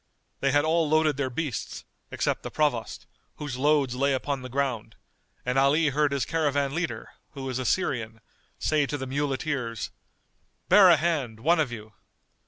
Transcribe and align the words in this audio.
They 0.39 0.51
had 0.51 0.65
all 0.65 0.89
loaded 0.89 1.17
their 1.17 1.29
beasts, 1.29 1.85
except 2.09 2.41
the 2.41 2.49
Provost, 2.49 3.05
whose 3.35 3.55
loads 3.55 3.93
lay 3.93 4.13
upon 4.13 4.41
the 4.41 4.49
ground, 4.49 4.95
and 5.45 5.59
Ali 5.59 5.89
heard 5.89 6.11
his 6.11 6.25
caravan 6.25 6.73
leader, 6.73 7.11
who 7.33 7.43
was 7.43 7.59
a 7.59 7.65
Syrian, 7.65 8.19
say 8.57 8.87
to 8.87 8.97
the 8.97 9.05
muleteers, 9.05 9.91
"Bear 10.69 10.89
a 10.89 10.97
hand, 10.97 11.41
one 11.41 11.59
of 11.59 11.71
you!" 11.71 11.93